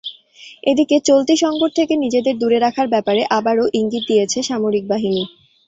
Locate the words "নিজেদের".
1.95-2.35